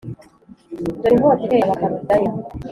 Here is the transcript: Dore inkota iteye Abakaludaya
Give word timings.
Dore 0.91 1.09
inkota 1.15 1.41
iteye 1.45 1.63
Abakaludaya 1.65 2.29